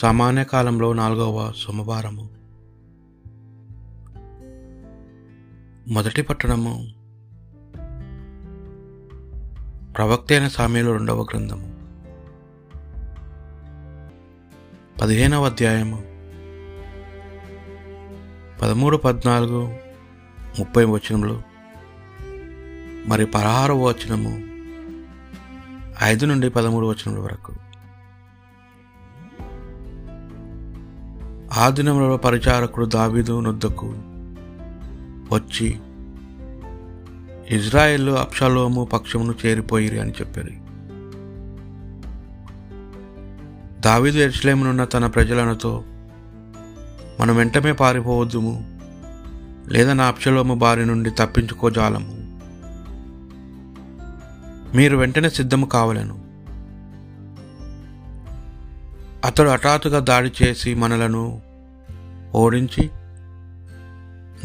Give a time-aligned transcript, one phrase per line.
[0.00, 2.30] సామాన్య కాలంలో నాలుగవ సోమవారము.
[5.88, 6.88] మొదటి పట్టణము
[9.92, 11.80] ప్రవక్త అయిన సామ్యులు రెండవ గ్రంథము.
[15.00, 16.02] పదిహేనవ అధ్యాయము.
[18.62, 19.76] పదమూడు పద్నాలుగు
[20.58, 21.42] ముప్పై వచనములు.
[23.06, 24.40] మరి పదహారవ వచనము
[26.02, 27.52] ఐదు నుండి పదమూడు వచనముల వరకు.
[31.56, 33.86] ఆ దినంలో పరిచారకుడు దావీదు నొద్దకు
[35.32, 35.80] వచ్చి
[37.50, 40.62] ఇజ్రాయెల్లో అప్షలోము పక్షమును చేరిపోయిరి అని చెప్పారు.
[43.80, 45.84] దావీదు ఎర్స్లేమునున్న తన ప్రజలనతో
[47.20, 48.78] మనం వెంటనే పారిపోవద్దుము
[49.68, 52.40] లేదా నా అప్షలోము బారి నుండి తప్పించుకోజాలము.
[54.76, 56.21] మీరు వెంటనే సిద్ధము కావలను.
[59.24, 61.42] అతడు హఠాత్తుగా దాడి చేసి మనలను
[62.34, 62.90] ఓడించి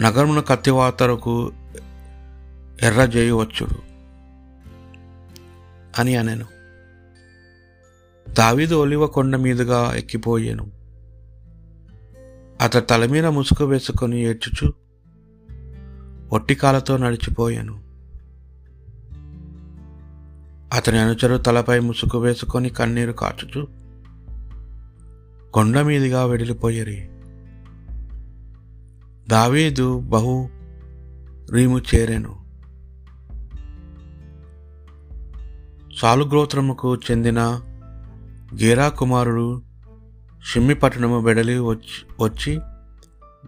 [0.02, 1.53] నగరమున కత్తివాతరకు
[2.81, 3.88] ఎర్ర చేయవచ్చుడు
[6.00, 6.45] అని అనెను.
[8.30, 10.72] దావీదు ఒలివ కొండ మీదుగా ఎక్కిపోయాను.
[12.62, 14.73] అతడు తల మీద ముసుగు వేసుకొని ఏడ్చుచు
[16.31, 17.88] ఒట్టికాలతో నడిచిపోయాను.
[20.73, 23.86] అతని అనుచరు తలపై ముసుగు వేసుకొని కన్నీరు కాచుచు
[25.53, 27.09] కొండ మీదుగా వెడిలిపోయరి.
[29.28, 30.50] దావీదు బహు
[31.52, 32.48] రీము చేరెను.
[35.98, 37.40] సాలుగ్రోత్రముకు చెందిన
[38.62, 39.62] గేరా కుమారుడు
[40.53, 42.59] షిమ్మి పట్టణము వెడలి వచ్చి వచ్చి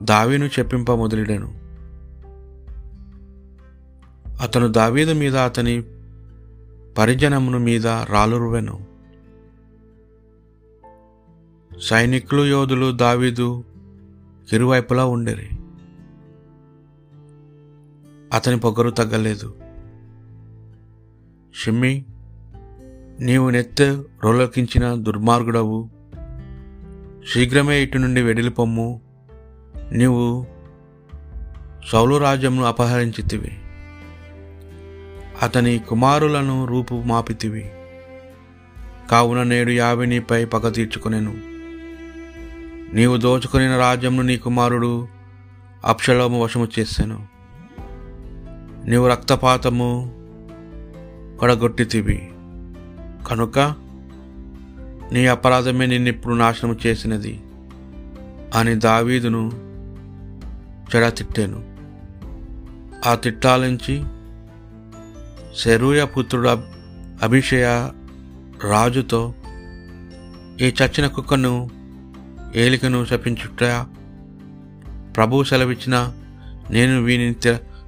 [0.04, 1.70] దావీను చెప్పింప మొదలెడెను.
[4.42, 5.84] అతను దావీదు మీద అతని
[6.98, 8.89] పరిజనమును మీద రాలురువెను.
[11.82, 13.64] సైనికులు యోధులు దావీదు
[14.54, 15.50] ఇరువైపులా ఉండేరి.
[18.34, 19.56] అతని పొగరు తగ్గలేదు.
[21.64, 22.06] షిమ్మి
[23.20, 23.82] నీవు నెత్త
[24.24, 25.90] రోలకించిన దుర్మార్గుడవు.
[27.34, 29.02] శీఘ్రమే ఇటు నుండి వెడిలిపొమ్ము
[29.92, 30.48] నీవు
[31.92, 33.52] సౌలు రాజ్యంను అపహరించితివి.
[35.42, 37.72] అతని కుమారులను రూపు మాపితివి.
[39.12, 41.49] కావున నేడు యావినిపై పగ తీర్చుకునేను.
[42.94, 45.08] నీవు దోచుకుని రాజ్యంను నీ కుమారుడు
[45.86, 47.28] అప్షలోము వశము చేశాను
[48.86, 50.12] నీవు రక్తపాతము
[51.40, 52.32] కొడగొట్టితివి.
[53.28, 53.60] కనుక
[55.12, 57.42] నీ అపరాధమే నిన్నిప్పుడు నాశనం చేసినది
[58.56, 59.52] అని దావీదును
[60.96, 61.64] చెడతిట్టాను.
[63.10, 64.04] ఆ తిట్టాలించి
[65.64, 66.50] శరూయ పుత్రుడు
[67.24, 67.90] అభిషయ
[68.70, 69.34] రాజుతో
[70.62, 71.79] ఈ చచ్చిన కుక్కను
[72.56, 73.64] ఏలికను శపించుట
[75.16, 76.14] ప్రభు సెలవిచ్చిన
[76.70, 77.36] నేను వీని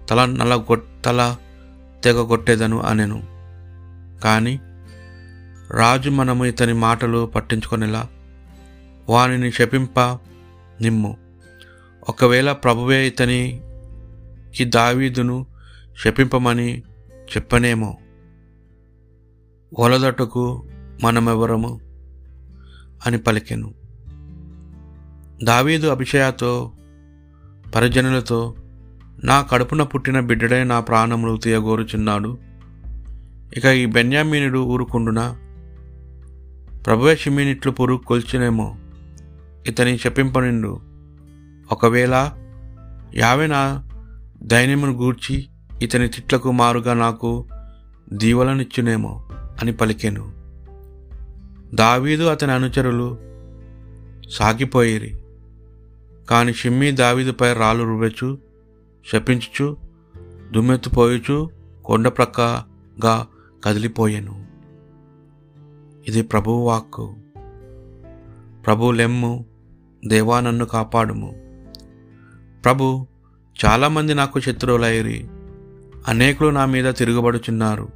[0.10, 1.36] తల నల్ల తల
[2.04, 3.24] తెగగొట్టేదను అనెను.
[4.24, 4.60] కానీ
[5.72, 8.08] రాజు మనము ఇతని మాటలు పట్టించుకునేలా
[9.10, 10.00] వానిని శపింప
[10.82, 11.18] నిమ్ము.
[12.10, 15.46] ఒకవేళ ప్రభువే ఇతనికి దావీదును
[16.06, 16.84] శపింపమని
[17.38, 17.98] చెప్పనేమో.
[19.80, 20.68] ఒలదటకు
[21.04, 21.80] మనమెవరము
[23.06, 23.81] అని పలికెను.
[25.44, 26.72] దావీదు అభిషయాతో
[27.76, 28.56] పరిజనులతో
[29.24, 32.38] నా కడుపున పుట్టిన బిడ్డడే నా ప్రాణములు తీయగోరుచున్నాడు.
[33.58, 35.38] ఇక ఈ బెన్యామీనుడు ఊరుకుండునా?
[36.86, 38.76] ప్రభువే షిమీనిట్లు పురు కొల్చునేమో
[39.68, 40.80] ఇతని శపింపనిండు.
[41.72, 42.32] ఒకవేళ
[43.16, 43.90] యావే నా
[44.44, 45.48] దైన్యమును గూర్చి
[45.82, 47.48] ఇతని తిట్లకు మారుగా నాకు
[48.14, 49.30] దీవలనిచ్చునేమో
[49.62, 50.32] అని పలికెను.
[51.76, 53.18] దావీదు అతని అనుచరులు
[54.30, 55.21] సాగిపోయిరి.
[56.32, 58.38] కాని షిమ్మి దావీదుపై రాళ్ళు రువెచ్చు
[59.12, 59.78] శపించుచు
[60.52, 61.50] దుమ్మెత్తుపోయుచు
[61.86, 63.28] కొండ ప్రక్కగా
[63.66, 64.46] కదిలిపోయాను.
[66.08, 67.16] ఇది ప్రభువు వాక్కు.
[68.66, 69.46] ప్రభు లెమ్ము
[70.08, 71.36] దేవా నన్ను కాపాడుము.
[72.66, 73.08] ప్రభు
[73.66, 75.28] చాలామంది నాకు శత్రువులైరి
[76.08, 77.90] అనేకులు నా మీద తిరుగుబడుచున్నారు.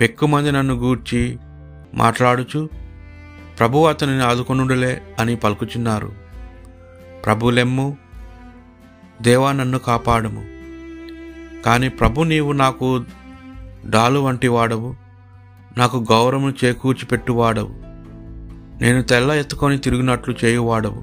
[0.00, 1.38] పెక్కుమంది నన్ను గూర్చి
[1.94, 2.68] మాట్లాడుచు
[3.58, 6.23] ప్రభు అతనిని ఆదుకొనుడులే అని పలుకుచున్నారు.
[7.24, 7.96] ప్రభులెమ్ము.
[9.22, 10.44] దేవా నన్ను కాపాడుము.
[11.62, 13.04] కానీ ప్రభు నీవు నాకు
[13.86, 14.94] డాలు వంటి వాడవు
[15.78, 17.74] నాకు గౌరవం చేకూర్చి పెట్టువాడవు
[18.82, 21.02] నేను తెల్ల ఎత్తుకొని తిరిగినట్లు చేయువాడవు.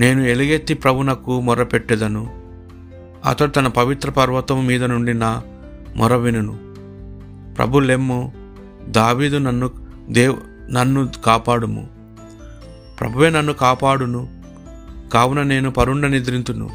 [0.00, 2.42] నేను ఎలుగెత్తి ప్రభునకు మొరపెట్టెదను.
[3.24, 5.42] అతడు తన పవిత్ర పర్వతం మీద నుండి నా
[5.96, 6.58] మొర వినును.
[7.54, 8.32] ప్రభు లెమ్ము
[8.88, 9.70] దావీదు నన్ను
[10.10, 10.36] దేవ్
[10.74, 11.88] నన్ను కాపాడుము.
[13.00, 14.41] ప్రభువే నన్ను కాపాడును.
[15.12, 16.70] కావున నేను పరుండ నిద్రింతును.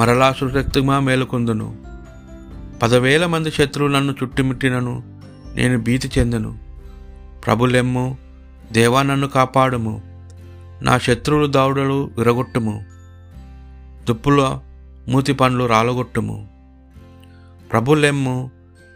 [0.00, 1.78] మరలా సుశక్తిమా మేలుకొందును.
[2.82, 5.20] పదవేల మంది శత్రువులు నన్ను చుట్టుముట్టినను
[5.54, 6.58] నేను భీతి చెందను.
[7.46, 8.18] ప్రభులెమ్ము
[8.72, 10.02] దేవా నన్ను కాపాడుము.
[10.82, 12.84] నా శత్రువులు దావుడలు విరగొట్టుము.
[14.08, 14.60] దుప్పుల
[15.08, 16.48] మూతి పండ్లు రాలగొట్టుము.
[17.72, 18.50] ప్రభులెమ్ము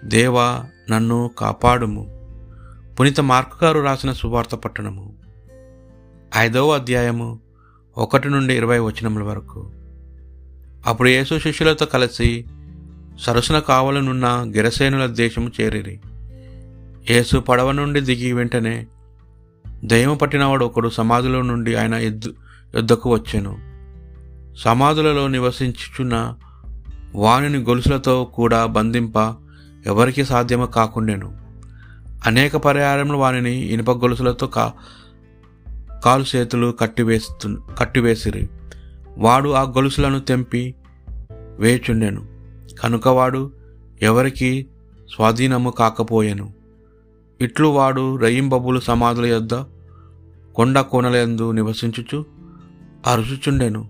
[0.05, 2.29] దేవా నన్ను కాపాడుము.
[3.01, 5.17] పునీత మార్కు గారు రాసిన సువార్త పట్టణము.
[6.37, 7.48] ఐదవ అధ్యాయము
[7.99, 9.71] ఒకటి నుండి ఇరవై వచనముల వరకు.
[10.87, 12.45] అప్పుడు యేసు శిష్యులతో కలిసి
[13.21, 16.01] సరసున కావలనున్న గిరసేనుల దేశము చేరిరి.
[17.11, 18.87] యేసు పడవ నుండి దిగి వెంటనే
[19.85, 22.35] దయ్యం పట్టినవాడు ఒకడు సమాధిలో నుండి ఆయన ఎద్దు
[22.75, 23.59] యుద్ధకు వచ్చాను.
[24.59, 26.35] సమాధులలో నివసించుచున్న
[27.15, 29.35] వానిని గొలుసులతో కూడా బంధింప
[29.87, 31.39] ఎవరికి సాధ్యము కాకుండాను.
[32.27, 34.73] అనేక పర్యాయములు వానిని ఇనుప గొలుసులతో కా
[36.05, 38.49] కాలు చేతులు కట్టివేస్తు కట్టివేసిరి.
[39.19, 40.75] వాడు ఆ గొలుసులను తెంపి
[41.59, 42.27] వేచుండెను.
[42.83, 43.53] కనుక వాడు
[44.03, 44.67] ఎవరికి
[45.15, 46.53] స్వాధీనము కాకపోయెను.
[47.41, 49.55] ఇట్లు వాడు రయింబబులు సమాధుల యొద్ద
[50.55, 52.25] కొండ కోనలందు నివసించుచు
[53.07, 53.89] అరుచుచుండెను.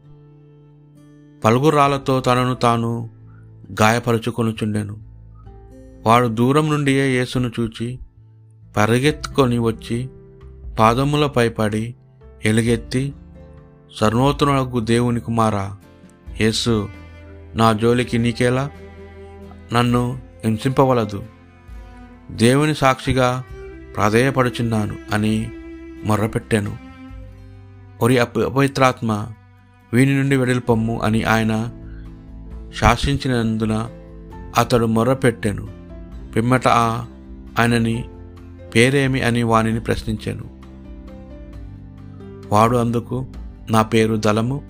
[1.44, 3.10] పలుగురాలతో తనను తాను
[3.82, 4.96] గాయపరుచుకొనుచుండెను.
[6.06, 7.98] వాడు దూరం నుండియే యేసును చూచి
[8.76, 10.08] పరిగెత్తుకొని వచ్చి
[10.78, 11.94] పాదములపై పడి
[12.44, 13.12] ఎలుగెత్తి
[14.00, 15.76] సర్వోత్తములకు దేవుని కుమారా
[16.40, 16.88] యేసు
[17.54, 18.70] నా జోలికి నీకేలా?
[19.72, 21.24] నన్ను హింసింపవలదు.
[22.30, 23.44] దేవుని సాక్షిగా
[23.96, 25.50] ప్రాధేయపడుచున్నాను అని
[26.04, 26.76] మొర్రపెట్టాను.
[28.00, 29.26] ఒరి అప అపవిత్రాత్మ
[29.92, 31.68] వీని నుండి వెడల్పొమ్ము అని ఆయన
[32.80, 33.90] శాసించినందున
[34.58, 35.68] అతడు మొర్రపెట్టాను.
[36.36, 37.06] పిమ్మట ఆ
[37.58, 38.08] ఆయనని
[38.74, 40.57] పేరేమి అని వానిని ప్రశ్నించాను.
[42.48, 43.26] వాడు అందుకు
[43.70, 44.62] నా పేరు దళము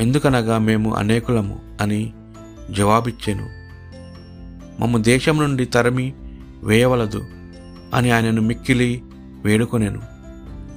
[0.00, 2.12] ఎందుకనగా మేము అనేకులము అని
[2.70, 3.48] జవాబిచ్చాను.
[4.82, 6.12] మమ్ము దేశం నుండి తరిమి
[6.62, 7.22] వేయవలదు
[7.94, 9.02] అని ఆయనను మిక్కిలి
[9.44, 10.02] వేడుకొనెను.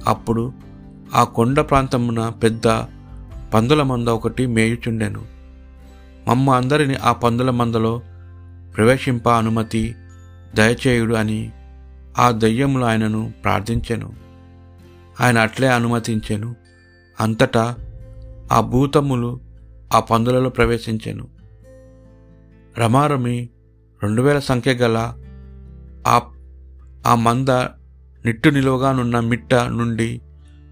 [0.06, 0.52] అప్పుడు
[1.14, 2.68] ఆ కొండ ప్రాంతమున పెద్ద
[3.54, 5.22] పందుల మంద ఒకటి మేయుచుండెను.
[6.28, 8.02] మమ్మ అందరిని ఆ పందుల మందలో
[8.76, 9.94] ప్రవేశింప అనుమతి
[10.54, 11.52] దయచేయుడు అని
[12.18, 14.21] ఆ దయ్యములు ఆయనను ప్రార్థించెను.
[15.20, 16.56] ఆయన అట్లే అనుమతించెను.
[17.20, 17.76] అంతటా
[18.52, 19.40] ఆ భూతములు
[19.92, 21.28] ఆ పందులలో ప్రవేశించెను.
[22.78, 23.48] రమారమి
[24.02, 25.14] రెండు వేల సంఖ్య గల
[26.06, 26.20] ఆ
[27.06, 27.48] ఆ మంద
[28.24, 30.20] నిట్టు నిలువగానున్న మిట్ట నుండి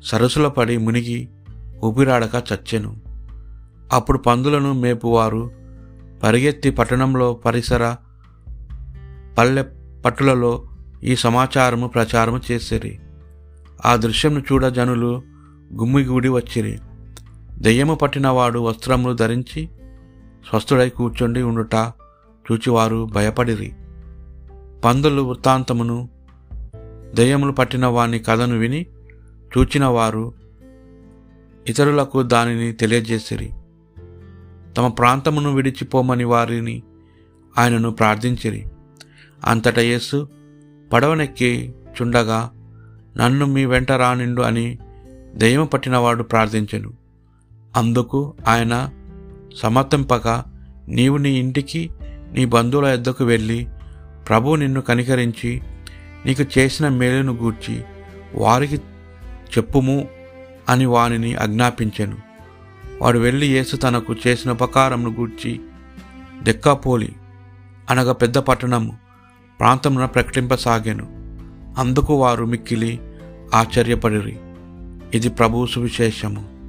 [0.05, 1.29] సరస్సుల పడి మునిగి
[1.85, 3.01] ఊపిరాడక చచ్చెను.
[3.93, 5.51] అప్పుడు పందులను మేపువారు
[6.23, 7.97] పరిగెత్తి పట్టణంలో పరిసర
[9.39, 9.63] పల్లె
[10.05, 10.69] పట్టులలో
[11.05, 12.99] ఈ సమాచారము ప్రచారము చేసిరి.
[13.87, 15.23] ఆ దృశ్యంను చూడ జనులు
[15.75, 16.79] గుమ్మిగూడి వచ్చిరి.
[17.59, 19.69] దెయ్యము పట్టినవాడు వస్త్రములు ధరించి
[20.49, 21.75] స్వస్థుడై కూర్చుండి ఉండుట
[22.53, 23.73] చూచివారు భయపడిరి.
[24.85, 26.09] పందులు వృత్తాంతమును
[27.15, 28.87] దెయ్యములు పట్టిన వాని కథను విని
[29.59, 30.35] చూచిన వారు
[31.69, 33.51] ఇతరులకు దానిని తెలియజేసిరి.
[34.77, 36.83] తమ ప్రాంతమును విడిచిపోమని వారిని
[37.59, 38.65] ఆయనను ప్రార్థించిరి.
[39.45, 40.29] అంతట యేసు
[40.93, 42.51] పడవనెక్కి చుండగా
[43.17, 44.79] నన్ను మీ వెంట రానిండు అని
[45.35, 46.93] దయ్యం పట్టినవాడు ప్రార్థించెను.
[47.77, 48.91] అందుకు ఆయన
[49.57, 50.45] సమర్థింపక
[50.89, 51.91] నీవు నీ ఇంటికి
[52.33, 53.69] నీ బంధువుల ఎద్దకు వెళ్ళి
[54.29, 55.61] ప్రభు నిన్ను కనికరించి
[56.27, 57.83] నీకు చేసిన మేలును గూర్చి
[58.35, 58.77] వారికి
[59.59, 60.09] చెప్పుము
[60.69, 62.17] అని వానిని ఆజ్ఞాపించెను.
[63.03, 65.61] వాడు వెళ్ళి యేసు తనకు చేసిన ఉపకారంను గూర్చి
[66.43, 67.13] దెక్కాపోలి
[67.91, 68.97] అనగా పెద్ద పట్టణము
[69.61, 71.20] ప్రాంతమున ప్రకటింపసాగాను.
[71.79, 73.01] అందుకు వారు మిక్కిలి
[73.55, 74.37] ఆశ్చర్యపడిరి.
[75.15, 76.60] ఇది ప్రభు సువిశేషము.